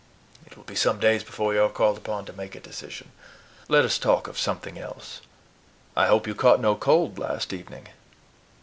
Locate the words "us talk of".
3.85-4.39